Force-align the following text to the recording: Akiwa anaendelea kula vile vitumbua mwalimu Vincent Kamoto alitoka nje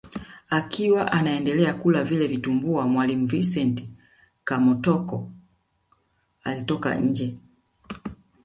Akiwa 0.49 1.11
anaendelea 1.11 1.73
kula 1.73 2.03
vile 2.03 2.27
vitumbua 2.27 2.87
mwalimu 2.87 3.25
Vincent 3.27 3.87
Kamoto 4.43 5.31
alitoka 6.43 6.95
nje 6.95 7.37